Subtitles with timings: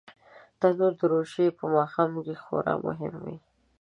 [0.59, 3.37] تنور د روژې په ماښام کې خورا مهم وي